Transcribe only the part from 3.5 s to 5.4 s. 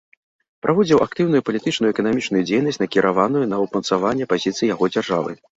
на ўмацаванне пазіцый яго дзяржавы.